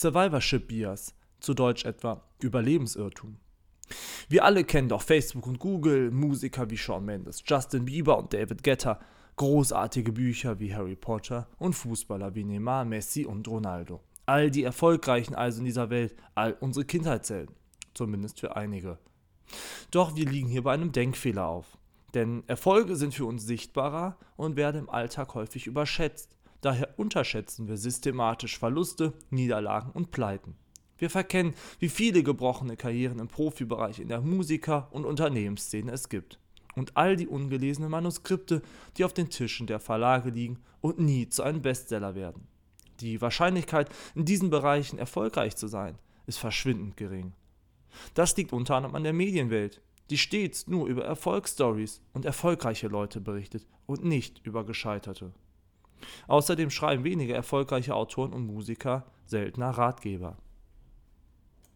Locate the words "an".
48.94-49.04